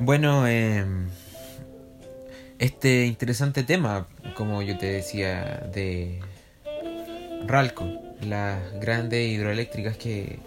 Bueno, 0.00 0.46
eh, 0.48 0.84
este 2.58 3.06
interesante 3.06 3.62
tema, 3.62 4.06
como 4.34 4.62
yo 4.62 4.76
te 4.78 4.86
decía, 4.86 5.68
de 5.72 6.20
Ralco, 7.46 7.86
las 8.22 8.58
grandes 8.80 9.28
hidroeléctricas 9.28 9.96
que 9.96 10.38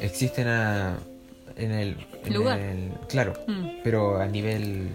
existen 0.00 0.48
a, 0.48 0.98
en 1.56 1.72
el 1.72 2.06
en 2.24 2.34
Lugar. 2.34 2.58
el- 2.60 2.90
claro, 3.08 3.34
Mm. 3.46 3.68
pero 3.84 4.20
a 4.20 4.26
nivel 4.26 4.88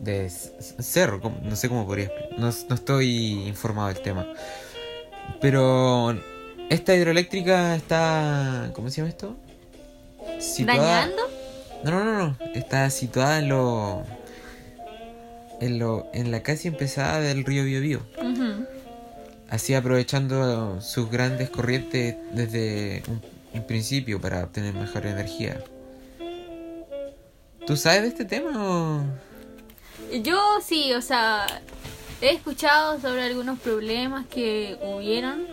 de 0.00 0.28
cerro, 0.28 1.20
no 1.42 1.56
sé 1.56 1.68
cómo 1.68 1.86
podría 1.86 2.10
no, 2.36 2.50
no 2.68 2.74
estoy 2.74 3.46
informado 3.46 3.88
del 3.88 4.00
tema. 4.02 4.26
Pero 5.40 6.16
esta 6.68 6.94
hidroeléctrica 6.94 7.76
está, 7.76 8.70
¿cómo 8.74 8.90
se 8.90 8.96
llama 8.98 9.08
esto? 9.08 9.36
Situada- 10.40 11.00
¿Dañando? 11.06 11.22
No, 11.84 11.90
no, 11.90 12.04
no, 12.04 12.18
no. 12.18 12.36
Está 12.54 12.90
situada 12.90 13.38
en 13.38 13.48
lo. 13.48 14.02
En, 15.60 15.78
lo, 15.78 16.08
en 16.12 16.30
la 16.30 16.42
casi 16.42 16.68
empezada 16.68 17.20
del 17.20 17.44
río 17.44 17.64
Biobío. 17.64 18.00
Ujú. 18.18 18.66
Así 19.48 19.74
aprovechando 19.74 20.80
sus 20.80 21.10
grandes 21.10 21.48
corrientes 21.48 22.16
desde 22.32 23.02
un, 23.06 23.22
un 23.52 23.66
principio 23.66 24.20
para 24.20 24.44
obtener 24.44 24.74
mejor 24.74 25.06
energía. 25.06 25.62
¿Tú 27.66 27.76
sabes 27.76 28.02
de 28.02 28.08
este 28.08 28.24
tema 28.24 28.50
o.? 28.62 29.04
Yo 30.22 30.38
sí, 30.62 30.92
o 30.92 31.00
sea, 31.00 31.46
he 32.20 32.30
escuchado 32.30 33.00
sobre 33.00 33.22
algunos 33.22 33.58
problemas 33.58 34.26
que 34.26 34.76
hubieron, 34.82 35.46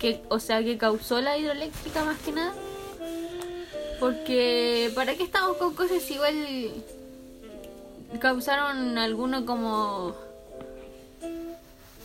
que, 0.00 0.22
o 0.28 0.40
sea, 0.40 0.62
que 0.62 0.78
causó 0.78 1.20
la 1.20 1.36
hidroeléctrica 1.36 2.04
más 2.04 2.18
que 2.20 2.32
nada. 2.32 2.54
Porque, 4.02 4.90
¿para 4.96 5.14
qué 5.14 5.22
estamos 5.22 5.56
con 5.58 5.74
cosas 5.76 6.10
igual? 6.10 6.34
Causaron 8.18 8.98
algunos 8.98 9.44
como... 9.44 10.16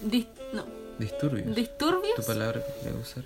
dis- 0.06 0.28
no, 0.54 0.64
Disturbios. 1.00 1.56
disturbios 1.56 2.14
Tu 2.16 2.22
palabra 2.22 2.62
que 2.84 2.90
usar. 2.92 3.24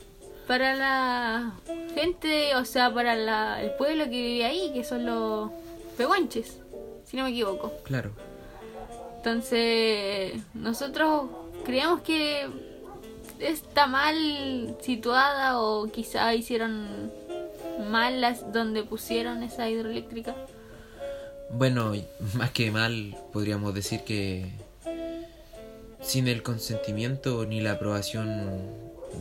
para 0.48 0.74
la 0.76 1.52
gente, 1.96 2.56
o 2.56 2.64
sea, 2.64 2.94
para 2.94 3.14
la- 3.18 3.62
el 3.62 3.72
pueblo 3.72 4.06
que 4.06 4.10
vive 4.12 4.46
ahí, 4.46 4.72
que 4.74 4.86
son 4.86 5.06
los 5.06 5.52
pehuanches, 5.98 6.58
si 7.06 7.18
no 7.18 7.26
me 7.26 7.32
equivoco. 7.32 7.74
Claro. 7.84 8.12
Entonces, 9.18 10.42
nosotros 10.54 11.24
creemos 11.66 12.00
que 12.04 12.48
está 13.38 13.86
mal 13.86 14.78
situada 14.82 15.60
o 15.60 15.92
quizá 15.92 16.34
hicieron 16.34 17.12
mal 17.90 18.22
las 18.22 18.52
donde 18.54 18.84
pusieron 18.84 19.44
esa 19.44 19.70
hidroeléctrica. 19.70 20.36
Bueno, 21.50 21.94
más 22.36 22.52
que 22.52 22.72
mal, 22.72 23.18
podríamos 23.34 23.74
decir 23.74 24.02
que 24.02 24.52
sin 26.02 26.28
el 26.28 26.42
consentimiento 26.44 27.46
ni 27.46 27.62
la 27.62 27.74
aprobación 27.74 28.62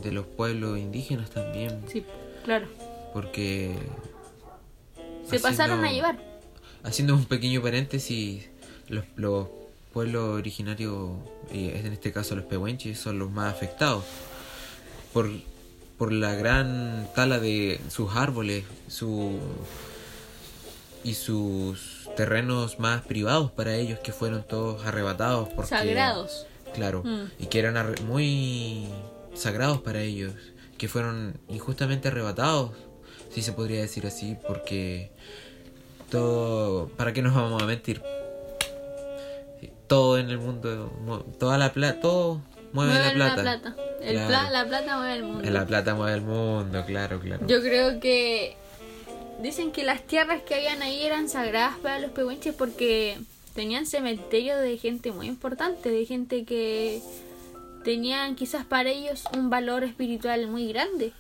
de 0.03 0.13
los 0.13 0.27
pueblos 0.27 0.79
indígenas 0.79 1.31
también. 1.31 1.83
Sí, 1.89 2.05
claro. 2.45 2.69
Porque 3.13 3.75
Se 5.29 5.37
Haciendo- 5.37 5.43
pasaron 5.49 5.85
a 5.85 5.93
llevar. 5.93 6.19
Haciendo 6.83 7.15
un 7.15 7.27
pequeño 7.27 7.61
paréntesis, 7.61 8.49
los, 8.89 9.05
los 9.17 9.49
pueblos 9.93 10.39
originarios, 10.39 11.11
y 11.53 11.69
en 11.69 11.93
este 11.93 12.13
caso 12.13 12.35
los 12.37 12.45
pehuenches, 12.45 12.99
son 12.99 13.19
los 13.19 13.31
más 13.31 13.53
afectados 13.53 14.05
por, 15.13 15.29
por 16.01 16.13
la 16.15 16.35
gran 16.35 17.07
tala 17.15 17.39
de 17.39 17.79
sus 17.91 18.17
árboles 18.17 18.65
su, 18.89 19.39
y 21.05 21.13
sus 21.13 22.09
terrenos 22.17 22.79
más 22.79 23.03
privados 23.03 23.51
para 23.51 23.75
ellos 23.75 23.99
que 23.99 24.11
fueron 24.11 24.43
todos 24.43 24.87
arrebatados. 24.87 25.51
Porque, 25.51 25.69
Sagrados. 25.69 26.47
Claro, 26.73 27.03
Mm. 27.05 27.25
y 27.39 27.47
que 27.49 27.59
eran 27.59 27.95
muy 28.07 28.87
sagrados 29.35 29.83
para 29.83 30.01
ellos, 30.01 30.33
que 30.79 30.89
fueron 30.89 31.39
injustamente 31.51 32.09
arrebatados, 32.09 32.71
si 33.31 33.43
se 33.43 33.53
podría 33.53 33.83
decir 33.83 34.07
así, 34.07 34.39
porque 34.49 35.13
todo, 36.11 36.89
¿para 36.97 37.13
qué 37.13 37.21
nos 37.21 37.35
vamos 37.35 37.63
a 37.63 37.67
mentir? 37.67 38.03
Todo 39.87 40.17
en 40.19 40.31
el 40.31 40.39
mundo, 40.39 40.91
mu- 41.05 41.19
toda 41.39 41.59
la 41.59 41.75
plata, 41.75 42.01
todo 42.01 42.41
mueve 42.73 42.95
la 42.95 43.01
Mueven 43.01 43.35
plata. 43.35 43.77
El 44.01 44.15
Claro. 44.15 44.29
pla- 44.29 44.51
la 44.51 44.65
plata 44.67 44.97
mueve 44.99 45.15
el 45.17 45.23
mundo. 45.25 45.51
La 45.51 45.67
plata 45.67 45.95
mueve 45.95 46.15
el 46.15 46.23
mundo, 46.23 46.85
claro, 46.87 47.21
claro. 47.21 47.47
Yo 47.47 47.61
creo 47.61 48.01
que 48.01 48.57
dicen 49.43 49.73
que 49.73 49.85
las 49.85 50.03
tierras 50.07 50.43
que 50.43 50.55
habían 50.55 50.83
ahí 50.83 51.03
eran 51.03 51.29
sagradas 51.29 51.77
para 51.79 51.99
los 51.99 52.11
pehuenches 52.11 52.55
porque 52.55 53.19
tenían 53.55 53.85
cementerio 53.87 54.57
de 54.57 54.79
gente 54.79 55.13
muy 55.13 55.27
importante, 55.27 55.91
de 55.91 56.07
gente 56.07 56.45
que 56.45 57.01
tenían 57.85 58.37
quizás 58.37 58.65
para 58.65 58.91
ellos 58.91 59.25
un 59.37 59.51
valor 59.51 59.85
espiritual 59.85 60.47
muy 60.47 60.69
grande. 60.73 61.13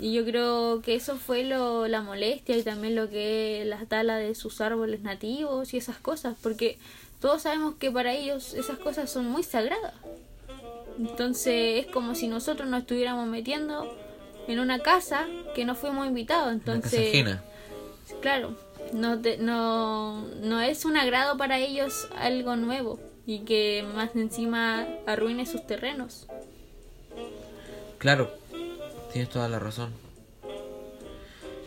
Y 0.00 0.12
yo 0.12 0.24
creo 0.24 0.82
que 0.82 0.94
eso 0.96 1.16
fue 1.16 1.44
lo, 1.44 1.86
la 1.88 2.02
molestia 2.02 2.56
y 2.56 2.62
también 2.62 2.96
lo 2.96 3.08
que 3.08 3.62
es 3.62 3.66
la 3.68 3.84
tala 3.86 4.16
de 4.16 4.34
sus 4.34 4.60
árboles 4.60 5.02
nativos 5.02 5.72
y 5.72 5.76
esas 5.76 5.96
cosas, 5.98 6.34
porque 6.42 6.78
todos 7.20 7.42
sabemos 7.42 7.74
que 7.76 7.90
para 7.90 8.12
ellos 8.12 8.54
esas 8.54 8.78
cosas 8.78 9.10
son 9.10 9.26
muy 9.26 9.42
sagradas. 9.44 9.94
Entonces 10.98 11.84
es 11.84 11.92
como 11.92 12.14
si 12.14 12.28
nosotros 12.28 12.68
nos 12.68 12.80
estuviéramos 12.82 13.26
metiendo 13.26 13.94
en 14.46 14.58
una 14.60 14.78
casa 14.80 15.26
que 15.54 15.64
no 15.64 15.74
fuimos 15.74 16.06
invitados. 16.06 16.46
Una 16.46 16.54
Entonces, 16.54 16.90
casa 16.92 17.00
ajena. 17.08 17.42
claro, 18.20 18.54
no, 18.92 19.18
te- 19.20 19.38
no, 19.38 20.22
no 20.42 20.60
es 20.60 20.84
un 20.84 20.96
agrado 20.96 21.36
para 21.36 21.58
ellos 21.58 22.08
algo 22.16 22.56
nuevo 22.56 23.00
y 23.26 23.40
que 23.40 23.84
más 23.94 24.14
encima 24.14 24.86
arruine 25.06 25.46
sus 25.46 25.66
terrenos. 25.66 26.26
Claro, 27.98 28.30
tienes 29.12 29.30
toda 29.30 29.48
la 29.48 29.58
razón. 29.58 29.90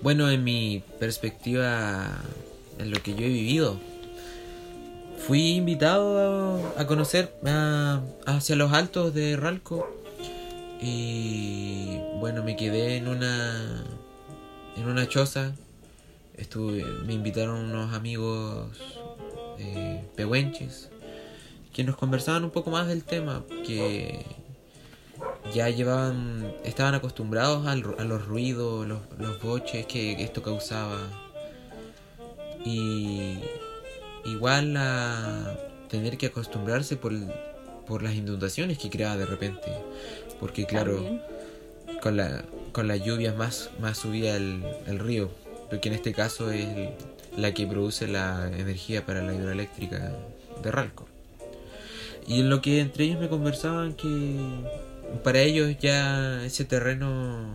Bueno, 0.02 0.30
en 0.30 0.44
mi 0.44 0.84
perspectiva, 1.00 2.08
en 2.78 2.92
lo 2.92 3.02
que 3.02 3.16
yo 3.16 3.26
he 3.26 3.30
vivido, 3.30 3.80
fui 5.28 5.56
invitado 5.56 6.64
a, 6.78 6.82
a 6.82 6.88
conocer 6.88 7.34
hacia 8.26 8.56
los 8.56 8.72
altos 8.72 9.14
de 9.14 9.36
Ralco 9.36 9.86
y 10.80 11.98
bueno, 12.22 12.44
me 12.44 12.56
quedé 12.56 12.96
en 12.96 13.10
una 13.10 13.84
en 14.78 14.88
una 14.88 15.08
choza. 15.10 15.54
Estuve, 16.38 16.86
me 17.06 17.14
invitaron 17.14 17.72
unos 17.72 17.94
amigos 17.94 18.70
eh, 19.60 20.02
pehuenches 20.16 20.90
que 21.74 21.84
nos 21.84 21.98
conversaban 21.98 22.46
un 22.46 22.52
poco 22.52 22.70
más 22.70 22.88
del 22.88 23.04
tema 23.04 23.44
que 23.66 24.26
ya 25.54 25.70
llevaban, 25.70 26.54
estaban 26.64 26.96
acostumbrados 26.96 27.68
al 27.68 27.84
a 27.98 28.06
los 28.06 28.26
ruidos, 28.26 28.88
los, 28.88 29.02
los 29.18 29.42
boches 29.42 29.86
que 29.88 30.24
esto 30.24 30.42
causaba. 30.42 31.00
Y 32.64 33.40
igual 34.28 34.76
a 34.78 35.58
tener 35.90 36.18
que 36.18 36.28
acostumbrarse 36.28 36.96
por, 36.98 37.14
por 37.88 38.04
las 38.04 38.14
inundaciones 38.14 38.78
que 38.78 38.90
creaba 38.90 39.18
de 39.18 39.26
repente. 39.26 39.72
Porque 40.40 40.66
claro, 40.66 40.96
También. 40.96 41.22
con 42.02 42.18
la 42.18 42.44
con 42.74 42.88
las 42.88 43.04
lluvias 43.04 43.36
más, 43.36 43.72
más 43.80 43.98
subía 43.98 44.36
el, 44.36 44.64
el 44.86 45.00
río. 45.00 45.32
Porque 45.70 45.90
en 45.90 45.96
este 45.96 46.14
caso 46.14 46.52
es 46.52 46.66
el- 46.66 46.90
la 47.36 47.54
que 47.54 47.66
produce 47.68 48.08
la 48.08 48.48
energía 48.56 49.06
para 49.06 49.22
la 49.22 49.34
hidroeléctrica 49.34 50.12
de 50.64 50.72
Ralco. 50.72 51.08
Y 52.28 52.40
en 52.42 52.50
lo 52.50 52.62
que 52.62 52.80
entre 52.82 53.06
ellos 53.06 53.20
me 53.20 53.30
conversaban 53.30 53.94
que 53.94 54.38
para 55.24 55.40
ellos 55.40 55.76
ya 55.80 56.44
ese 56.46 56.66
terreno 56.66 57.54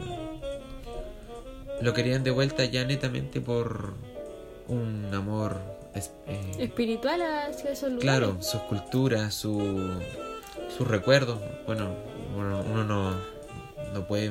lo 1.80 1.92
querían 1.94 2.22
de 2.24 2.30
vuelta 2.30 2.64
ya 2.64 2.84
netamente 2.84 3.40
por 3.40 3.94
un 4.68 5.08
amor 5.12 5.58
es- 5.94 6.10
eh, 6.26 6.52
Espiritual 6.58 7.20
hacia 7.22 7.70
esos 7.70 7.90
lugares. 7.92 8.00
claro 8.02 8.42
sus 8.42 8.60
culturas 8.62 9.34
su, 9.34 9.90
sus 10.76 10.86
recuerdos 10.88 11.38
bueno 11.66 11.94
uno, 12.36 12.64
uno 12.72 12.84
no 12.84 13.14
no 13.92 14.06
puede 14.06 14.30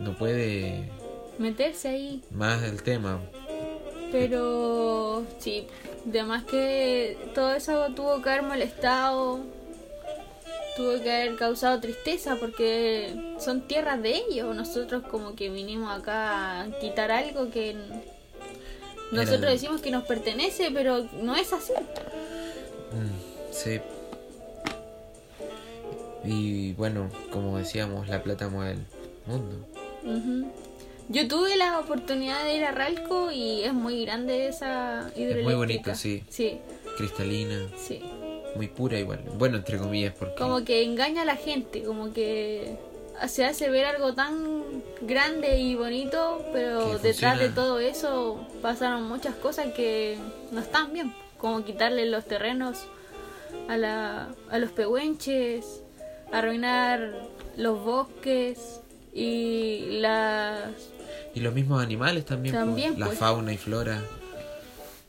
no 0.00 0.12
puede 0.16 0.90
Meterse 1.38 1.88
ahí. 1.88 2.22
más 2.30 2.62
el 2.62 2.82
tema 2.82 3.20
Pero 4.12 5.24
sí, 5.38 5.66
además 6.08 6.44
que 6.44 7.18
todo 7.34 7.52
eso 7.54 7.88
tuvo 7.94 8.22
que 8.22 8.30
haber 8.30 8.42
molestado, 8.42 9.40
tuvo 10.76 11.02
que 11.02 11.10
haber 11.12 11.36
causado 11.36 11.80
tristeza 11.80 12.36
porque 12.36 13.34
son 13.38 13.62
tierras 13.66 14.00
de 14.02 14.16
ellos. 14.16 14.54
Nosotros 14.54 15.02
como 15.10 15.34
que 15.34 15.50
vinimos 15.50 15.90
acá 15.90 16.62
a 16.62 16.70
quitar 16.80 17.10
algo 17.10 17.50
que 17.50 17.76
nosotros 19.12 19.42
Era- 19.42 19.50
decimos 19.50 19.80
que 19.80 19.90
nos 19.90 20.04
pertenece, 20.04 20.70
pero 20.72 21.06
no 21.22 21.36
es 21.36 21.52
así. 21.52 21.72
Mm, 22.92 23.52
sí 23.52 23.80
y 26.26 26.72
bueno 26.72 27.08
como 27.30 27.58
decíamos 27.58 28.08
la 28.08 28.22
plata 28.22 28.48
mueve 28.48 28.72
el 28.72 28.86
mundo. 29.26 29.66
Yo 31.08 31.28
tuve 31.28 31.56
la 31.56 31.78
oportunidad 31.78 32.44
de 32.44 32.56
ir 32.56 32.64
a 32.64 32.72
Ralco 32.72 33.30
y 33.30 33.62
es 33.62 33.72
muy 33.72 34.04
grande 34.04 34.48
esa 34.48 35.10
hidroeléctrica. 35.14 35.38
Es 35.38 35.44
muy 35.44 35.54
bonito, 35.54 35.94
sí. 35.94 36.24
Sí, 36.28 36.58
Cristalina, 36.96 37.68
sí. 37.76 38.02
muy 38.56 38.66
pura 38.66 38.98
igual. 38.98 39.22
Bueno, 39.38 39.58
entre 39.58 39.78
comillas, 39.78 40.14
porque... 40.18 40.34
Como 40.34 40.64
que 40.64 40.82
engaña 40.82 41.22
a 41.22 41.24
la 41.24 41.36
gente, 41.36 41.84
como 41.84 42.12
que 42.12 42.76
se 43.28 43.44
hace 43.44 43.68
ver 43.70 43.84
algo 43.86 44.14
tan 44.14 44.82
grande 45.02 45.58
y 45.58 45.74
bonito, 45.74 46.44
pero 46.52 46.92
Que 47.00 47.08
detrás 47.08 47.38
de 47.38 47.48
todo 47.48 47.78
eso 47.80 48.46
pasaron 48.62 49.04
muchas 49.04 49.34
cosas 49.36 49.72
que 49.74 50.18
no 50.52 50.60
están 50.60 50.92
bien, 50.92 51.14
como 51.38 51.64
quitarle 51.64 52.06
los 52.06 52.24
terrenos 52.26 52.86
a, 53.68 53.76
la, 53.76 54.28
a 54.50 54.58
los 54.58 54.70
pehuenches, 54.72 55.82
arruinar 56.32 57.12
los 57.56 57.82
bosques 57.82 58.80
y 59.14 59.98
las 60.00 60.70
Y 61.34 61.40
los 61.40 61.54
mismos 61.54 61.82
animales 61.82 62.24
también, 62.24 62.54
pues, 62.54 62.64
También, 62.66 63.00
la 63.00 63.06
pues. 63.06 63.18
fauna 63.18 63.52
y 63.52 63.56
flora. 63.56 64.02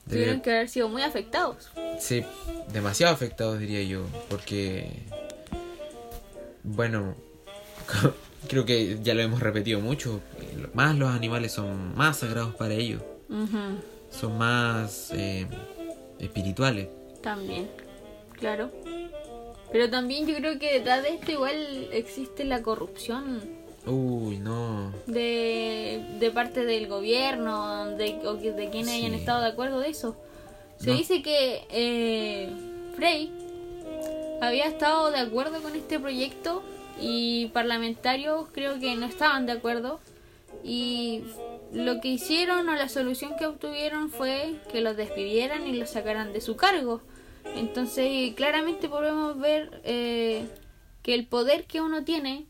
tuvieron 0.10 0.36
Debe- 0.38 0.42
que 0.44 0.52
haber 0.52 0.70
sido 0.70 0.88
muy 0.90 1.02
afectados. 1.02 1.70
Sí, 2.00 2.24
demasiado 2.72 3.14
afectados 3.14 3.60
diría 3.60 3.84
yo, 3.84 4.04
porque 4.30 5.04
bueno, 6.64 7.16
creo 8.48 8.66
que 8.66 9.00
ya 9.04 9.14
lo 9.14 9.22
hemos 9.22 9.40
repetido 9.40 9.80
mucho, 9.80 10.22
más 10.74 10.96
los 10.96 11.10
animales 11.10 11.52
son 11.52 11.96
más 11.96 12.18
sagrados 12.20 12.56
para 12.56 12.74
ellos, 12.74 13.02
son 14.10 14.38
más 14.38 15.12
eh, 15.14 15.48
espirituales. 16.20 16.88
También, 17.22 17.68
claro. 18.34 18.72
Pero 19.72 19.90
también 19.90 20.26
yo 20.28 20.36
creo 20.38 20.58
que 20.60 20.74
detrás 20.74 21.04
de 21.04 21.10
esto 21.16 21.32
igual 21.32 21.90
existe 21.92 22.46
la 22.46 22.62
corrupción 22.64 23.42
Uy, 23.86 24.38
no. 24.40 24.94
de, 25.08 26.06
de 26.20 26.32
parte 26.32 26.64
del 26.66 26.88
gobierno, 26.88 27.88
de, 27.98 28.18
o 28.26 28.40
que- 28.40 28.54
de 28.54 28.70
quienes 28.70 28.92
Sí. 28.92 29.00
hayan 29.02 29.14
estado 29.14 29.42
de 29.42 29.48
acuerdo 29.50 29.80
de 29.82 29.90
eso. 29.90 30.16
Se 30.80 30.92
No. 30.92 30.96
dice 30.98 31.22
que 31.22 31.66
eh, 31.70 32.50
Frey 32.96 33.30
había 34.42 34.68
estado 34.68 35.12
de 35.12 35.20
acuerdo 35.20 35.62
con 35.62 35.76
este 35.76 36.00
proyecto 36.00 36.64
y 37.00 37.48
parlamentarios 37.54 38.48
creo 38.52 38.80
que 38.80 38.96
no 38.96 39.06
estaban 39.06 39.46
de 39.46 39.54
acuerdo 39.54 40.00
y 40.64 41.24
lo 41.72 42.00
que 42.02 42.08
hicieron 42.10 42.68
o 42.70 42.76
la 42.76 42.90
solución 42.90 43.36
que 43.38 43.46
obtuvieron 43.46 44.10
fue 44.10 44.56
que 44.72 44.82
los 44.82 44.98
despidieran 44.98 45.68
y 45.68 45.74
los 45.78 45.90
sacaran 45.92 46.34
de 46.34 46.42
su 46.42 46.56
cargo. 46.56 47.02
Entonces 47.56 48.34
claramente 48.36 48.90
podemos 48.90 49.38
ver 49.40 49.82
eh, 49.84 50.46
que 51.04 51.14
el 51.14 51.26
poder 51.28 51.66
que 51.66 51.82
uno 51.82 52.04
tiene 52.04 52.46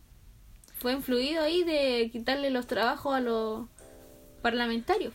fue 0.79 0.93
influido 0.93 1.41
ahí 1.43 1.63
de 1.63 2.09
quitarle 2.11 2.49
los 2.49 2.67
trabajos 2.67 3.15
a 3.15 3.19
los 3.19 3.65
parlamentarios. 4.41 5.13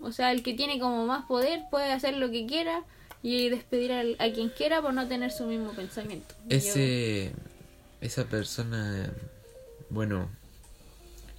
O 0.00 0.10
sea, 0.12 0.32
el 0.32 0.42
que 0.42 0.54
tiene 0.54 0.78
como 0.80 1.06
más 1.06 1.26
poder 1.26 1.62
puede 1.70 1.92
hacer 1.92 2.16
lo 2.16 2.30
que 2.30 2.46
quiera 2.46 2.84
y 3.22 3.48
despedir 3.50 3.92
al- 3.92 4.16
a, 4.18 4.30
quien 4.32 4.48
quiera 4.48 4.82
por 4.82 4.92
no 4.94 5.06
tener 5.06 5.30
su 5.30 5.44
mismo 5.46 5.72
pensamiento. 5.72 6.34
Ese 6.48 7.32
esa 8.02 8.24
persona 8.24 9.10
bueno, 9.92 10.30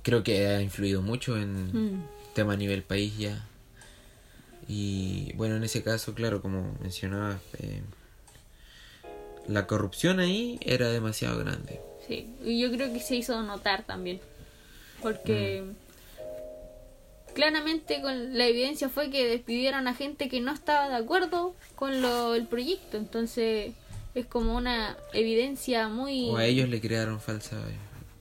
creo 0.04 0.24
que 0.24 0.48
ha 0.48 0.62
influido 0.62 1.02
mucho 1.02 1.38
en 1.38 1.72
Mm, 1.74 2.04
tema 2.36 2.54
a 2.54 2.58
nivel 2.58 2.84
país 2.84 3.18
ya. 3.18 3.48
Y 4.68 5.34
bueno, 5.34 5.56
en 5.56 5.64
ese 5.64 5.84
caso, 5.84 6.14
claro, 6.14 6.42
como 6.42 6.78
mencionaba, 6.82 7.40
eh, 7.60 7.82
la 9.48 9.66
corrupción 9.68 10.20
ahí 10.20 10.60
era 10.62 10.90
demasiado 10.90 11.38
grande. 11.40 11.82
sí, 12.08 12.30
y 12.46 12.60
yo 12.60 12.72
creo 12.72 12.94
que 12.94 13.00
se 13.00 13.16
hizo 13.16 13.42
notar 13.42 13.84
también. 13.84 14.22
Porque 15.02 15.64
claramente 17.34 18.02
con 18.02 18.38
la 18.38 18.46
evidencia 18.46 18.88
fue 18.88 19.10
que 19.10 19.28
despidieron 19.28 19.88
a 19.88 19.96
gente 19.96 20.30
que 20.30 20.40
no 20.42 20.54
estaba 20.54 20.90
de 20.90 20.96
acuerdo 20.96 21.56
con 21.76 22.02
lo, 22.02 22.36
el 22.36 22.46
proyecto. 22.46 22.98
Entonces 22.98 23.74
es 24.16 24.26
como 24.26 24.56
una 24.56 24.98
evidencia 25.14 25.88
muy... 25.88 26.30
O 26.30 26.38
a 26.38 26.46
ellos 26.46 26.70
le 26.70 26.80
crearon 26.80 27.20
falsa 27.20 27.58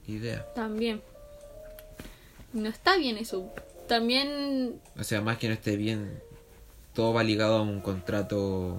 idea. 0.07 0.47
También. 0.55 1.03
No 2.53 2.69
está 2.69 2.97
bien 2.97 3.17
eso. 3.19 3.51
También, 3.89 4.81
O 4.99 5.05
sea, 5.05 5.21
más 5.21 5.39
que 5.39 5.49
no 5.49 5.55
esté 5.55 5.77
bien, 5.77 6.21
todo 6.95 7.13
va 7.13 7.23
ligado 7.23 7.57
a 7.57 7.63
un 7.63 7.81
contrato 7.81 8.79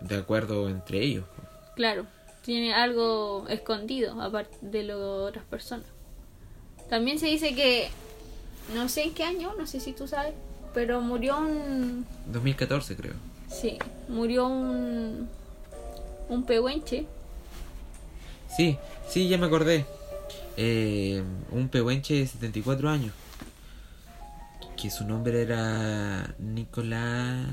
de 0.00 0.16
acuerdo 0.16 0.68
entre 0.68 1.00
ellos. 1.00 1.24
claro, 1.74 2.06
tiene 2.44 2.74
algo 2.74 3.46
escondido 3.48 4.20
aparte 4.20 4.56
de 4.60 4.82
lo 4.82 4.98
de 4.98 5.24
otras 5.28 5.44
personas. 5.44 5.86
También 6.90 7.18
se 7.18 7.26
dice 7.26 7.54
que, 7.54 7.88
no 8.74 8.88
sé 8.88 9.04
en 9.04 9.14
qué 9.14 9.22
año, 9.24 9.54
no 9.56 9.66
sé 9.66 9.80
si 9.80 9.92
tú 9.92 10.06
sabes, 10.08 10.34
pero 10.74 11.00
murió 11.00 11.38
un... 11.38 12.04
2014 12.26 12.96
creo. 12.96 13.14
Sí, 13.48 13.78
murió 14.08 14.46
un... 14.48 15.28
Un 16.28 16.44
pehuenche. 16.44 17.06
Sí, 18.56 18.78
sí, 19.08 19.28
ya 19.28 19.38
me 19.38 19.46
acordé. 19.46 19.86
Eh, 20.56 21.22
un 21.50 21.68
pehuenche 21.68 22.14
de 22.14 22.26
74 22.26 22.88
años. 22.88 23.12
Que 24.76 24.90
su 24.90 25.04
nombre 25.04 25.42
era 25.42 26.34
Nicolás... 26.38 27.46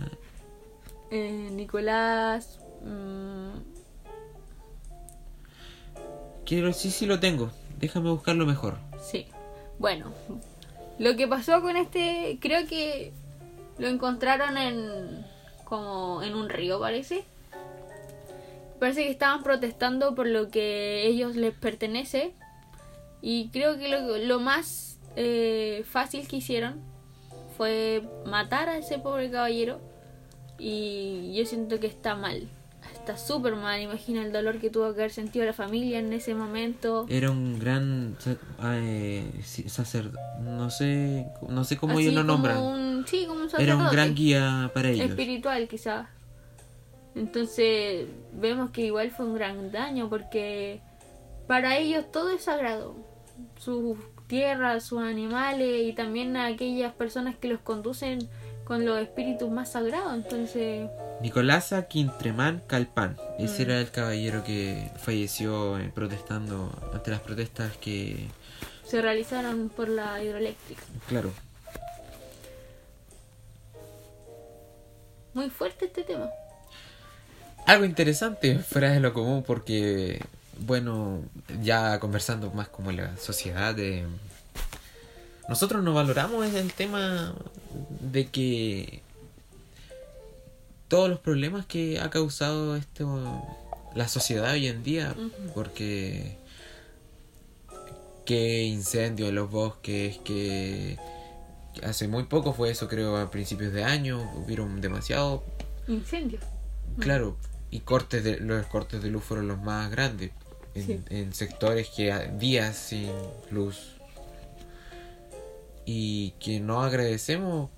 eh, 1.12 1.50
Nicolás... 1.51 2.60
mm, 2.83 3.50
Quiero, 6.45 6.74
sí, 6.74 6.89
sí 6.89 7.06
lo 7.06 7.19
tengo. 7.19 7.51
Déjame 7.80 8.10
buscarlo 8.10 8.45
mejor. 8.45 8.77
Sí. 9.00 9.27
Bueno, 9.77 10.12
lo 10.98 11.15
que 11.15 11.27
pasó 11.27 11.62
con 11.62 11.77
este, 11.77 12.39
creo 12.42 12.68
que 12.68 13.13
lo 13.77 13.88
encontraron 13.88 14.57
en 14.57 15.25
como 15.63 16.24
en 16.24 16.33
un 16.36 16.50
río, 16.50 16.80
parece. 16.80 17.24
Parece 18.80 19.04
que 19.04 19.10
estaban 19.12 19.44
protestando 19.44 20.16
por 20.16 20.28
lo 20.28 20.50
que 20.50 21.06
ellos 21.08 21.36
les 21.36 21.54
pertenece 21.54 22.34
y 23.22 23.50
creo 23.50 23.78
que 23.78 23.90
lo, 23.90 24.18
lo 24.18 24.40
más 24.40 25.00
eh, 25.16 25.84
fácil 25.90 26.28
que 26.28 26.38
hicieron 26.38 26.81
fue 27.58 28.04
matar 28.26 28.70
a 28.70 28.78
ese 28.78 28.98
pobre 29.00 29.30
caballero 29.30 29.81
y 30.58 31.34
yo 31.36 31.46
siento 31.46 31.80
que 31.80 31.88
está 31.88 32.16
mal. 32.16 32.48
Está 32.94 33.18
súper 33.18 33.56
mal, 33.56 33.81
imagina 33.81 34.24
el 34.24 34.31
dolor 34.31 34.60
que 34.60 34.70
tuvo 34.70 34.94
que 34.94 35.00
haber 35.02 35.12
sentido 35.12 35.46
la 35.46 35.54
familia 35.54 36.00
en 36.00 36.14
ese 36.14 36.34
momento. 36.36 37.06
Era 37.10 37.32
un 37.32 37.60
gran 37.60 38.16
eh, 38.64 39.30
sí, 39.44 39.64
sacer- 39.68 40.12
no 40.42 40.70
sé, 40.70 41.25
no 41.48 41.64
sé 41.64 41.78
cómo 41.78 41.94
Así 41.94 42.04
ellos 42.04 42.16
lo 42.16 42.24
nombran. 42.24 42.58
un- 42.60 43.06
sí, 43.08 43.25
como 43.25 43.42
un 43.42 43.50
Era 43.58 43.75
un 43.75 43.82
sacerdote. 43.82 43.96
gran 43.96 44.15
guía 44.15 44.72
para 44.74 44.89
ellos. 44.89 45.10
espiritual 45.10 45.68
quizás. 45.68 46.08
Entonces 47.16 48.08
vemos 48.34 48.70
que 48.72 48.82
igual 48.82 49.12
fue 49.12 49.25
un 49.25 49.36
gran 49.36 49.72
daño 49.72 50.10
porque 50.10 50.82
para 51.48 51.78
ellos 51.78 52.06
todo 52.12 52.30
es 52.32 52.44
sagrado. 52.44 52.96
Sus 53.58 53.98
tierras, 54.28 54.84
sus 54.86 55.00
animales 55.01 55.82
y 55.84 55.94
también 55.94 56.38
a 56.38 56.46
aquellas 56.48 56.94
personas 56.94 57.36
que 57.36 57.48
los 57.48 57.60
conducen 57.62 58.30
con 58.63 58.86
los 58.86 59.00
espíritus 59.00 59.50
más 59.50 59.72
sagrados. 59.72 60.13
Entonces, 60.13 60.88
Nicolasa 61.22 61.88
Quintremán 61.88 62.62
Calpán. 62.68 63.18
Ese 63.39 63.63
Mm. 63.63 63.66
era 63.70 63.80
el 63.82 63.92
caballero 63.92 64.44
que 64.44 64.92
falleció 64.98 65.80
eh, 65.80 65.92
protestando 65.94 66.72
ante 66.94 67.10
las 67.12 67.20
protestas 67.22 67.75
que, 67.78 68.28
se 68.86 69.01
realizaron 69.01 69.70
por 69.70 69.88
la 69.89 70.24
hidroeléctrica. 70.24 70.82
claro, 71.08 71.32
Muy 75.34 75.50
fuerte 75.50 75.86
este 75.86 76.04
tema. 76.04 76.30
Algo 77.70 77.86
interesante 77.86 78.60
fuera 78.60 78.92
de 78.92 79.00
lo 79.00 79.14
común 79.14 79.44
porque, 79.46 80.24
bueno, 80.60 81.22
ya 81.62 82.00
conversando 82.00 82.52
más 82.52 82.68
como 82.68 82.92
la 82.92 83.16
sociedad, 83.18 83.78
eh, 83.80 84.06
nosotros 85.48 85.84
no 85.84 85.94
valoramos 85.94 86.54
el 86.54 86.74
tema 86.74 87.34
de 88.02 88.28
que 88.28 89.02
todos 90.88 91.10
los 91.10 91.20
problemas 91.20 91.66
que 91.68 92.00
ha 92.00 92.10
causado 92.10 92.76
esto 92.76 93.44
la 93.96 94.08
sociedad 94.08 94.52
hoy 94.54 94.68
en 94.68 94.84
día, 94.84 95.16
porque 95.54 96.38
que 98.26 98.64
incendio 98.64 99.28
en 99.28 99.36
los 99.36 99.50
bosques, 99.50 100.18
que 100.20 100.98
hace 101.84 102.08
muy 102.08 102.24
poco 102.24 102.54
fue 102.54 102.72
eso, 102.72 102.88
creo, 102.88 103.18
a 103.18 103.32
principios 103.32 103.74
de 103.74 103.84
año, 103.84 104.32
hubieron 104.36 104.82
demasiado 104.82 105.44
Incendio. 105.88 106.40
Claro, 107.00 107.38
y 107.72 107.80
cortes 107.82 108.24
de 108.24 108.38
los 108.40 108.66
cortes 108.68 109.02
de 109.04 109.10
luz 109.10 109.24
fueron 109.24 109.48
los 109.48 109.60
más 109.62 109.90
grandes 109.92 110.32
en, 110.76 110.86
Sí. 110.86 111.00
en 111.10 111.34
sectores 111.34 111.90
que 111.90 112.12
días 112.38 112.76
sin 112.76 113.12
luz 113.52 113.96
y 115.86 116.32
que 116.40 116.60
no 116.60 116.82
agradecemos 116.84 117.70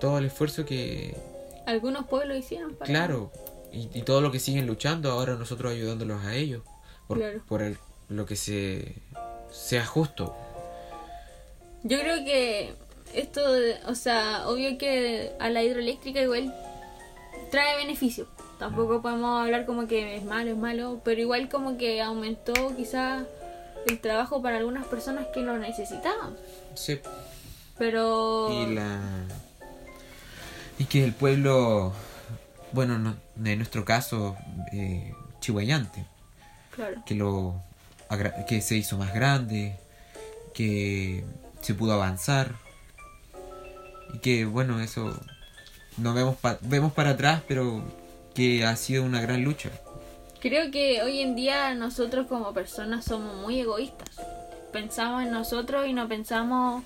todo 0.00 0.18
el 0.18 0.26
esfuerzo 0.26 0.64
que 0.64 1.16
Algunos 1.66 2.06
pueblos 2.06 2.36
hicieron 2.38 2.74
para... 2.74 2.88
claro 2.90 3.32
y, 3.72 3.88
y 3.94 4.02
todo 4.02 4.20
lo 4.20 4.30
que 4.30 4.38
siguen 4.38 4.66
luchando 4.66 5.10
ahora 5.10 5.34
nosotros 5.36 5.72
ayudándolos 5.72 6.22
a 6.24 6.34
ellos 6.34 6.62
por, 7.08 7.18
Claro. 7.18 7.42
por 7.48 7.62
el- 7.62 7.78
lo 8.08 8.26
que 8.26 8.36
se 8.36 8.96
sea 9.50 9.86
justo 9.86 10.34
Yo 11.82 11.98
creo 12.00 12.24
que 12.24 12.74
esto, 13.14 13.40
o 13.88 13.94
sea, 13.94 14.48
obvio 14.48 14.78
que 14.78 15.32
a 15.40 15.50
la 15.50 15.62
hidroeléctrica 15.62 16.20
igual 16.22 16.54
trae 17.50 17.76
beneficios. 17.76 18.26
Tampoco 18.62 19.02
podemos 19.02 19.42
hablar 19.42 19.66
como 19.66 19.88
que 19.88 20.14
es 20.16 20.22
malo, 20.24 20.52
es 20.52 20.56
malo, 20.56 21.00
pero 21.04 21.20
igual 21.20 21.48
como 21.48 21.76
que 21.76 22.00
aumentó 22.00 22.52
quizás 22.76 23.24
el 23.88 23.98
trabajo 23.98 24.40
para 24.40 24.58
algunas 24.58 24.86
personas 24.86 25.26
que 25.34 25.40
lo 25.40 25.58
necesitaban. 25.58 26.36
Sí. 26.76 27.00
Pero 27.76 28.48
Y 28.52 28.72
la. 28.72 29.00
Y 30.78 30.84
que 30.84 31.02
el 31.04 31.12
pueblo. 31.12 31.92
Bueno, 32.70 32.98
no- 33.00 33.16
en 33.44 33.58
nuestro 33.58 33.84
caso, 33.84 34.36
eh, 34.72 35.12
chihuayante. 35.40 36.06
claro, 36.70 37.02
que 37.04 37.16
lo 37.16 37.56
que 38.46 38.60
se 38.62 38.76
hizo 38.76 38.96
más 38.96 39.12
grande, 39.12 39.76
que 40.54 41.24
se 41.62 41.74
pudo 41.74 41.94
avanzar 41.94 42.52
y 44.14 44.18
que 44.18 44.44
bueno 44.44 44.78
eso 44.80 45.18
no 45.96 46.14
vemos 46.14 46.36
pa- 46.36 46.58
vemos 46.60 46.92
para 46.92 47.10
atrás 47.10 47.40
pero 47.48 47.82
que 48.34 48.64
ha 48.64 48.76
sido 48.76 49.04
una 49.04 49.20
gran 49.20 49.44
lucha. 49.44 49.70
creo 50.40 50.70
que 50.70 51.02
hoy 51.02 51.20
en 51.20 51.36
día 51.36 51.74
nosotros 51.74 52.26
como 52.26 52.52
personas 52.52 53.04
somos 53.04 53.36
muy 53.36 53.60
egoístas. 53.60 54.16
Pensamos 54.72 55.22
en 55.22 55.30
nosotros 55.30 55.86
y 55.86 55.92
no 55.92 56.08
pensamos 56.08 56.82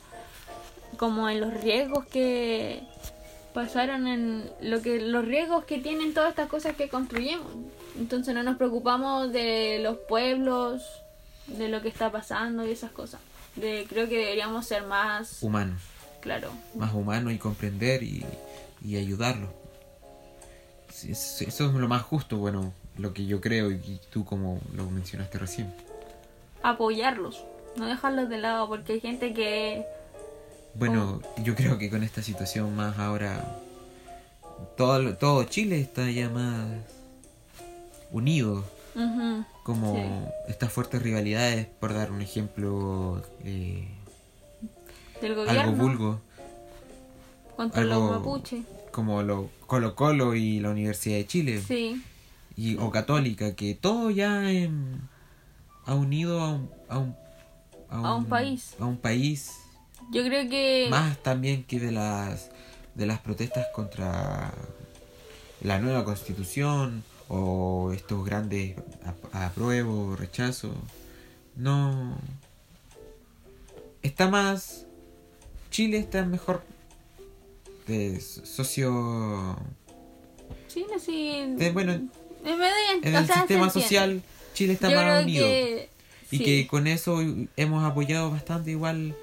como 0.96 1.28
en 1.28 1.40
los 1.40 1.54
riesgos 1.54 2.04
que 2.06 2.82
pasaron 3.54 4.06
en 4.06 4.50
lo 4.60 4.82
que 4.82 5.00
los 5.00 5.24
riesgos 5.24 5.64
que 5.64 5.78
tienen 5.78 6.12
todas 6.12 6.30
estas 6.30 6.48
cosas 6.48 6.76
que 6.76 6.88
construimos. 6.88 7.46
Entonces 7.98 8.34
no 8.34 8.42
nos 8.42 8.56
preocupamos 8.56 9.32
de 9.32 9.78
los 9.82 9.96
pueblos, 10.08 10.82
de 11.46 11.68
lo 11.68 11.80
que 11.80 11.88
está 11.88 12.10
pasando 12.12 12.66
y 12.66 12.72
esas 12.72 12.90
cosas. 12.90 13.20
De, 13.54 13.86
creo 13.88 14.08
que 14.08 14.18
deberíamos 14.18 14.66
ser 14.66 14.84
más, 14.84 15.42
Humanos, 15.42 15.80
claro, 16.20 16.50
más 16.74 16.92
humanos 16.92 17.32
y 17.32 17.38
comprender 17.38 18.02
y, 18.02 18.22
y 18.84 18.96
ayudarlos. 18.96 19.48
Eso 21.04 21.44
es 21.44 21.60
lo 21.74 21.88
más 21.88 22.02
justo, 22.02 22.38
bueno, 22.38 22.72
lo 22.96 23.12
que 23.12 23.26
yo 23.26 23.40
creo 23.40 23.70
y 23.70 24.00
tú 24.10 24.24
como 24.24 24.60
lo 24.74 24.88
mencionaste 24.90 25.38
recién. 25.38 25.72
apoyarlos, 26.62 27.44
no 27.76 27.86
dejarlos 27.86 28.28
de 28.28 28.38
lado 28.38 28.66
porque 28.68 28.94
hay 28.94 29.00
gente 29.00 29.32
que 29.34 29.84
Bueno, 30.74 31.20
yo 31.42 31.54
creo 31.54 31.78
que 31.78 31.88
con 31.90 32.02
esta 32.02 32.22
situación 32.22 32.74
más 32.74 32.98
ahora 32.98 33.44
todo, 34.76 35.14
todo 35.16 35.44
Chile 35.44 35.80
está 35.80 36.10
ya 36.10 36.28
más 36.28 36.66
unido, 38.10 38.64
como 39.62 39.94
Sí. 39.94 40.50
estas 40.52 40.72
fuertes 40.72 41.02
rivalidades, 41.02 41.66
por 41.66 41.92
dar 41.94 42.10
un 42.10 42.20
ejemplo, 42.22 43.22
eh, 43.44 43.86
del 45.20 45.32
algo 45.32 45.44
gobierno 45.44 45.72
vulgo, 45.72 46.20
contra 47.56 47.82
algo- 47.82 47.94
los 47.94 48.10
mapuches. 48.18 48.64
Como 48.96 49.22
lo 49.22 49.50
Colo 49.66 49.94
Colo 49.94 50.34
y 50.34 50.58
la 50.58 50.70
Universidad 50.70 51.16
de 51.18 51.26
Chile, 51.26 51.62
Sí, 51.62 52.02
y, 52.56 52.76
o 52.78 52.90
Católica, 52.90 53.54
que 53.54 53.74
todo 53.74 54.10
ya 54.10 54.42
ha 55.84 55.94
unido 55.94 56.40
a 56.40 56.48
un, 56.54 56.70
a 56.88 56.98
un, 56.98 57.14
A 57.90 58.14
un 58.14 58.24
país. 58.24 58.74
a 58.80 58.86
un 58.86 58.96
país. 58.96 59.52
Yo 60.10 60.24
creo 60.24 60.48
que 60.48 60.88
más 60.90 61.22
también 61.22 61.64
que 61.64 61.78
de 61.78 61.92
las 61.92 62.50
de 62.94 63.04
las 63.06 63.18
protestas 63.20 63.66
contra 63.74 64.50
la 65.60 65.78
nueva 65.78 66.04
constitución 66.04 67.04
o 67.28 67.92
estos 67.92 68.24
grandes 68.24 68.76
ap- 69.04 69.34
apruebo 69.34 70.16
rechazo 70.16 70.72
no. 71.56 72.16
Está 74.02 74.28
más 74.30 74.86
Chile 75.70 75.98
está 75.98 76.24
mejor 76.24 76.62
de 77.86 78.20
socio 78.20 79.56
sí, 80.68 80.84
no, 80.90 80.98
sí, 80.98 81.44
de- 81.56 81.70
bueno 81.72 81.92
en 81.92 82.10
medio- 82.44 82.64
en 83.02 83.14
el 83.14 83.26
se 83.26 83.32
sistema 83.34 83.70
social 83.70 84.22
Chile 84.54 84.72
está 84.72 84.88
Yo 84.90 84.96
más 84.96 85.22
unido 85.24 85.44
que 85.46 85.88
y 86.30 86.38
sí. 86.38 86.44
que 86.44 86.66
con 86.66 86.86
eso 86.86 87.20
hemos 87.56 87.84
apoyado 87.84 88.30
bastante 88.30 88.70
igual 88.72 89.14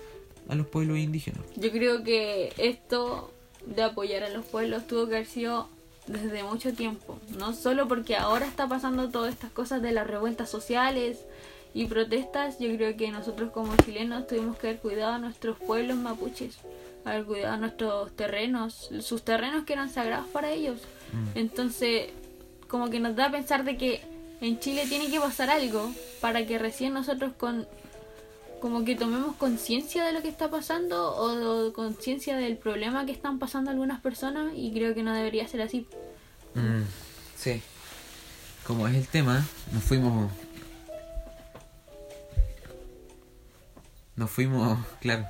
a 0.50 0.56
los 0.56 0.68
pueblos 0.68 0.98
indígenas 0.98 1.42
Yo 1.56 1.72
creo 1.72 2.04
que 2.04 2.54
esto 2.58 3.32
de 3.66 3.84
apoyar 3.84 4.24
a 4.24 4.30
los 4.30 4.46
pueblos 4.46 4.88
tuvo 4.88 5.08
que 5.08 5.16
haber 5.16 5.28
sido 5.28 5.70
desde 6.06 6.44
mucho 6.44 6.74
tiempo. 6.74 7.18
No 7.38 7.54
solo 7.54 7.88
porque 7.88 8.18
ahora 8.18 8.46
está 8.46 8.68
pasando 8.68 9.10
todas 9.10 9.32
estas 9.34 9.52
cosas 9.52 9.82
de 9.82 9.94
las 9.94 10.06
revueltas 10.06 10.50
sociales 10.50 11.20
y 11.74 11.86
protestas. 11.86 12.60
Yo 12.60 12.68
creo 12.76 12.98
que 12.98 13.10
nosotros 13.10 13.52
como 13.52 13.74
chilenos 13.78 14.28
tuvimos 14.28 14.58
que 14.58 14.68
haber 14.68 14.80
cuidado 14.82 15.14
a 15.14 15.20
nuestros 15.20 15.58
pueblos 15.60 15.96
mapuches. 15.98 16.56
Haber 17.06 17.26
cuidado 17.26 17.54
a 17.54 17.58
nuestros 17.58 18.16
terrenos, 18.16 18.90
sus 19.02 19.24
terrenos 19.24 19.66
que 19.66 19.74
eran 19.74 19.90
sagrados 19.90 20.28
para 20.28 20.52
ellos. 20.52 20.82
Mm. 21.12 21.38
Entonces, 21.38 22.12
como 22.68 22.90
que 22.90 23.00
nos 23.00 23.16
da 23.16 23.26
a 23.26 23.32
pensar 23.32 23.64
de 23.66 23.78
que 23.78 24.02
en 24.42 24.60
Chile 24.60 24.86
tiene 24.88 25.10
que 25.10 25.20
pasar 25.20 25.50
algo 25.50 25.92
para 26.22 26.46
que 26.46 26.58
recién 26.58 26.94
nosotros 26.94 27.34
con 27.38 27.68
como 28.60 28.86
que 28.86 28.96
tomemos 28.96 29.36
conciencia 29.36 30.06
de 30.06 30.14
lo 30.14 30.22
que 30.22 30.30
está 30.30 30.50
pasando 30.50 31.14
o 31.18 31.74
conciencia 31.74 32.38
del 32.38 32.56
problema 32.58 33.06
que 33.06 33.12
están 33.12 33.38
pasando 33.38 33.72
algunas 33.72 34.00
personas 34.00 34.54
y 34.56 34.72
creo 34.72 34.96
que 34.96 35.04
no 35.04 35.14
debería 35.14 35.46
ser 35.50 35.62
así. 35.62 35.86
Mm, 36.56 36.84
sí. 37.38 37.62
Como 38.66 38.88
es 38.88 38.96
el 38.96 39.08
tema, 39.08 39.46
nos 39.74 39.84
fuimos. 39.84 40.32
Nos 44.16 44.32
fuimos, 44.32 44.80
claro. 45.02 45.26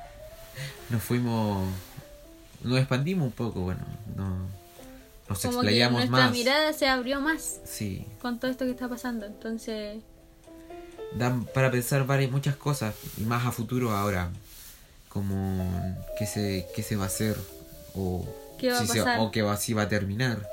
Nos 0.90 1.02
fuimos. 1.04 1.68
Nos 2.64 2.78
expandimos 2.80 3.26
un 3.28 3.32
poco, 3.34 3.62
bueno. 3.62 3.82
No, 4.16 4.30
nos 5.28 5.40
Como 5.40 5.40
que 5.40 5.48
explayamos 5.48 6.00
nuestra 6.02 6.18
más. 6.26 6.32
mirada 6.32 6.74
se 6.74 6.88
abrió 6.88 7.20
más 7.22 7.60
Sí. 7.66 8.06
con 8.22 8.40
todo 8.40 8.50
esto 8.52 8.66
que 8.66 8.72
está 8.72 8.88
pasando. 8.88 9.26
Entonces, 9.26 10.02
Dan 11.16 11.46
para 11.46 11.70
pensar 11.70 12.06
varias, 12.08 12.32
muchas 12.32 12.56
cosas. 12.56 12.96
Y 13.18 13.22
más 13.24 13.46
a 13.46 13.52
futuro 13.52 13.92
ahora. 13.92 14.30
Como. 15.10 15.96
¿Qué 16.18 16.26
se, 16.26 16.68
qué 16.76 16.82
se 16.82 16.96
va 16.96 17.04
a 17.04 17.08
hacer? 17.08 17.36
O. 17.96 18.26
¿Qué 18.58 18.72
va 18.72 18.78
a 18.80 18.82
si 18.82 18.88
se- 18.88 19.00
pasar? 19.00 19.20
o 19.20 19.30
que 19.32 19.42
va, 19.44 19.56
si 19.58 19.74
va 19.74 19.84
a 19.84 19.90
terminar. 19.90 20.48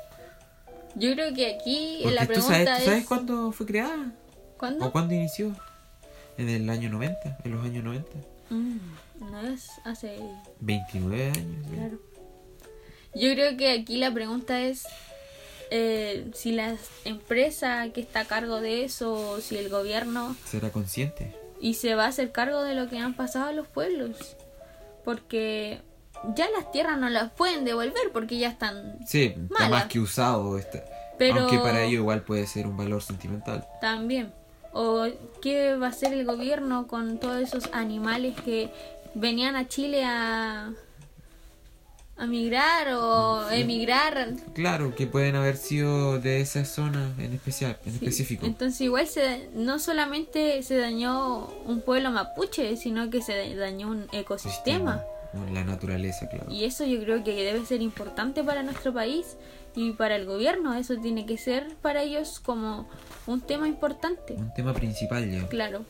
yo 0.96 1.12
creo 1.14 1.32
que 1.32 1.54
aquí 1.54 2.00
Porque 2.02 2.14
la 2.14 2.22
tú 2.22 2.26
pregunta 2.28 2.52
sabes, 2.54 2.78
¿tú 2.80 2.84
sabes 2.84 3.00
es 3.02 3.06
cuándo 3.06 3.52
fue 3.52 3.66
creada? 3.66 4.12
¿cuándo? 4.58 4.84
¿O 4.86 4.92
cuándo 4.92 5.14
inició? 5.14 5.54
En 6.36 6.48
el 6.48 6.68
año 6.68 6.90
90, 6.90 7.38
en 7.44 7.50
los 7.52 7.64
años 7.64 7.84
90. 7.84 8.08
Mm, 8.50 8.78
no 9.20 9.40
es 9.40 9.70
hace 9.84 10.18
29 10.60 11.24
años. 11.30 11.66
Claro. 11.72 11.98
Yo 13.14 13.32
creo 13.32 13.56
que 13.56 13.72
aquí 13.72 13.96
la 13.98 14.12
pregunta 14.12 14.60
es 14.60 14.84
eh, 15.70 16.30
si 16.34 16.52
la 16.52 16.76
empresa 17.04 17.88
que 17.92 18.00
está 18.00 18.20
a 18.20 18.24
cargo 18.26 18.60
de 18.60 18.84
eso, 18.84 19.12
o 19.12 19.40
si 19.40 19.56
el 19.56 19.68
gobierno, 19.68 20.36
¿Será 20.44 20.70
consciente? 20.70 21.34
y 21.60 21.74
se 21.74 21.94
va 21.94 22.04
a 22.06 22.08
hacer 22.08 22.32
cargo 22.32 22.62
de 22.62 22.74
lo 22.74 22.88
que 22.88 22.98
han 22.98 23.14
pasado 23.14 23.46
a 23.46 23.52
los 23.52 23.68
pueblos. 23.68 24.36
Porque 25.04 25.80
ya 26.36 26.48
las 26.50 26.70
tierras 26.72 26.98
no 26.98 27.08
las 27.08 27.30
pueden 27.32 27.64
devolver 27.64 28.10
porque 28.12 28.38
ya 28.38 28.48
están 28.48 28.98
Sí, 29.06 29.34
está 29.50 29.68
más 29.68 29.86
que 29.86 29.98
usado. 30.00 30.58
Está. 30.58 30.84
Pero- 31.18 31.40
Aunque 31.40 31.58
para 31.58 31.82
ello 31.84 31.98
igual 31.98 32.22
puede 32.22 32.46
ser 32.46 32.66
un 32.66 32.76
valor 32.76 33.02
sentimental. 33.02 33.66
también. 33.80 34.32
¿O 34.72 35.06
qué 35.42 35.74
va 35.76 35.86
a 35.86 35.90
hacer 35.90 36.12
el 36.12 36.24
gobierno 36.24 36.86
con 36.86 37.18
todos 37.18 37.40
esos 37.40 37.64
animales 37.72 38.34
que 38.44 38.70
venían 39.14 39.56
a 39.56 39.66
Chile 39.66 40.04
a, 40.04 40.72
a 42.16 42.26
migrar 42.26 42.92
o 42.94 43.48
emigrar? 43.50 44.28
Claro, 44.54 44.94
que 44.94 45.06
pueden 45.06 45.34
haber 45.36 45.56
sido 45.56 46.20
de 46.20 46.40
esa 46.40 46.64
zona 46.64 47.12
en 47.18 47.32
especial, 47.32 47.78
en 47.84 47.92
Sí. 47.92 47.98
específico. 48.04 48.46
Entonces 48.46 48.80
igual 48.82 49.06
se, 49.08 49.48
no 49.54 49.78
solamente 49.78 50.62
se 50.62 50.76
dañó 50.76 51.46
un 51.66 51.80
pueblo 51.80 52.10
mapuche, 52.10 52.76
sino 52.76 53.10
que 53.10 53.22
se 53.22 53.56
dañó 53.56 53.88
un 53.88 54.06
ecosistema. 54.12 55.02
Con 55.32 55.54
La 55.54 55.62
naturaleza, 55.64 56.28
claro. 56.28 56.50
Y 56.50 56.64
eso 56.64 56.84
yo 56.84 57.00
creo 57.02 57.22
que 57.24 57.32
debe 57.44 57.64
ser 57.64 57.80
importante 57.82 58.42
para 58.44 58.62
nuestro 58.64 58.92
país 58.92 59.36
y 59.74 59.92
para 59.92 60.16
el 60.16 60.26
gobierno. 60.26 60.74
Eso 60.74 60.96
tiene 60.96 61.26
que 61.26 61.38
ser 61.38 61.74
para 61.82 62.02
ellos 62.02 62.40
como 62.40 62.88
un 63.26 63.40
tema 63.40 63.68
importante. 63.68 64.34
Un 64.34 64.52
tema 64.54 64.72
principal 64.74 65.30
ya. 65.30 65.48
Claro. 65.48 65.84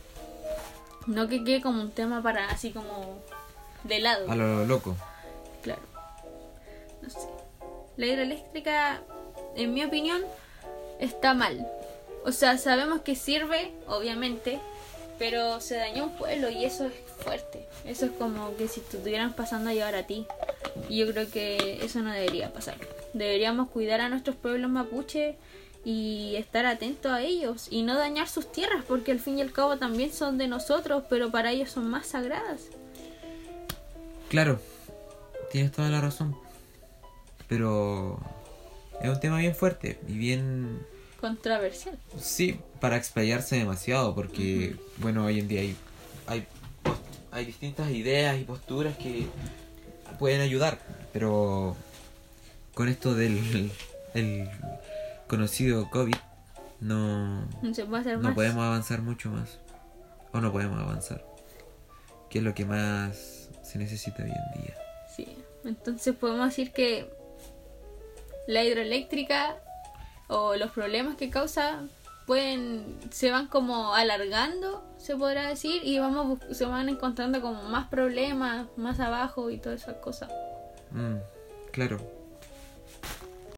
No 1.06 1.28
que 1.28 1.42
quede 1.44 1.60
como 1.60 1.80
un 1.80 1.90
tema 1.90 2.22
para 2.22 2.48
así 2.50 2.70
como 2.70 3.18
de 3.84 4.00
lado. 4.00 4.30
A 4.30 4.36
lo 4.36 4.64
loco. 4.66 4.96
Claro. 5.62 5.82
No 7.02 7.10
sé. 7.10 7.28
La 7.96 8.06
hidroeléctrica, 8.06 9.02
en 9.56 9.74
mi 9.74 9.84
opinión, 9.84 10.22
está 10.98 11.34
mal. 11.34 11.66
O 12.24 12.32
sea, 12.32 12.58
sabemos 12.58 13.00
que 13.00 13.14
sirve, 13.14 13.72
obviamente, 13.86 14.60
pero 15.18 15.60
se 15.60 15.76
dañó 15.76 16.04
un 16.04 16.16
pueblo 16.16 16.50
y 16.50 16.64
eso 16.64 16.86
es 16.86 16.92
fuerte. 17.22 17.66
Eso 17.84 18.06
es 18.06 18.12
como 18.12 18.54
que 18.56 18.68
si 18.68 18.80
te 18.80 18.96
estuvieran 18.96 19.32
pasando 19.32 19.70
a 19.70 19.74
llevar 19.74 19.94
a 19.94 20.06
ti. 20.06 20.26
Y 20.88 20.98
yo 20.98 21.10
creo 21.10 21.30
que 21.30 21.84
eso 21.84 22.00
no 22.00 22.12
debería 22.12 22.52
pasar. 22.52 22.76
Deberíamos 23.14 23.68
cuidar 23.70 24.00
a 24.00 24.08
nuestros 24.08 24.36
pueblos 24.36 24.70
mapuche 24.70 25.36
y 25.84 26.36
estar 26.36 26.66
atentos 26.66 27.10
a 27.10 27.22
ellos 27.22 27.68
y 27.70 27.82
no 27.82 27.96
dañar 27.96 28.28
sus 28.28 28.50
tierras 28.52 28.84
porque 28.86 29.12
al 29.12 29.20
fin 29.20 29.38
y 29.38 29.42
al 29.42 29.52
cabo 29.52 29.78
también 29.78 30.12
son 30.12 30.38
de 30.38 30.46
nosotros, 30.46 31.04
pero 31.08 31.30
para 31.30 31.52
ellos 31.52 31.70
son 31.70 31.88
más 31.88 32.06
sagradas. 32.08 32.62
Claro, 34.28 34.60
tienes 35.50 35.72
toda 35.72 35.88
la 35.88 36.00
razón. 36.00 36.36
Pero 37.48 38.20
es 39.02 39.08
un 39.08 39.18
tema 39.18 39.38
bien 39.38 39.54
fuerte 39.54 39.98
y 40.06 40.12
bien 40.18 40.86
Controversial. 41.20 41.98
Sí, 42.18 42.58
para 42.80 42.96
explayarse 42.96 43.56
demasiado, 43.56 44.14
porque, 44.14 44.76
bueno, 44.96 45.26
hoy 45.26 45.38
en 45.38 45.48
día 45.48 45.60
hay, 45.60 45.76
hay, 46.26 46.46
hay 47.30 47.44
distintas 47.44 47.90
ideas 47.90 48.40
y 48.40 48.44
posturas 48.44 48.96
que 48.96 49.26
pueden 50.18 50.40
ayudar, 50.40 50.78
pero 51.12 51.76
con 52.80 52.88
esto 52.88 53.14
del 53.14 53.70
el 54.14 54.48
conocido 55.26 55.90
COVID, 55.90 56.14
no, 56.80 57.42
No 57.60 57.74
se 57.74 57.84
puede 57.84 58.00
hacer 58.00 58.16
no 58.16 58.28
más. 58.28 58.34
podemos 58.34 58.64
avanzar 58.64 59.02
mucho 59.02 59.28
más. 59.28 59.58
O 60.32 60.40
no 60.40 60.50
podemos 60.50 60.80
avanzar. 60.80 61.22
Que 62.30 62.38
es 62.38 62.44
lo 62.44 62.54
que 62.54 62.64
más 62.64 63.50
se 63.62 63.76
necesita 63.76 64.22
hoy 64.22 64.30
en 64.30 64.62
día. 64.62 64.74
Sí. 65.14 65.36
Entonces 65.62 66.16
podemos 66.16 66.46
decir 66.48 66.72
que 66.72 67.12
la 68.48 68.64
hidroeléctrica 68.64 69.56
o 70.28 70.56
los 70.56 70.70
problemas 70.70 71.16
que 71.16 71.28
causa 71.28 71.82
pueden 72.24 72.96
se 73.10 73.30
van 73.30 73.48
como 73.48 73.94
alargando, 73.94 74.82
se 74.96 75.18
podrá 75.18 75.46
decir, 75.46 75.82
y 75.84 75.98
vamos 75.98 76.38
se 76.52 76.64
van 76.64 76.88
encontrando 76.88 77.42
como 77.42 77.62
más 77.64 77.88
problemas 77.88 78.68
más 78.78 79.00
abajo 79.00 79.50
y 79.50 79.58
todas 79.58 79.82
esas 79.82 79.96
cosas. 79.96 80.32
Mm, 80.92 81.16
claro. 81.72 82.19